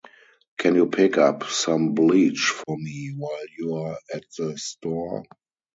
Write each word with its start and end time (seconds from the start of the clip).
Can 0.57 0.73
you 0.73 0.87
pick 0.87 1.19
up 1.19 1.43
some 1.43 1.93
bleach 1.93 2.49
for 2.49 2.75
me 2.75 3.13
while 3.15 3.45
you're 3.55 3.99
at 4.11 4.23
the 4.35 4.57
store? 4.57 5.25